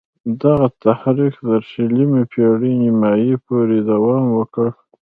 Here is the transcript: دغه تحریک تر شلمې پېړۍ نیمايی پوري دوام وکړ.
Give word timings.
دغه 0.41 0.67
تحریک 0.83 1.35
تر 1.47 1.59
شلمې 1.71 2.23
پېړۍ 2.31 2.73
نیمايی 2.81 3.33
پوري 3.45 3.79
دوام 3.89 4.25
وکړ. 4.37 4.67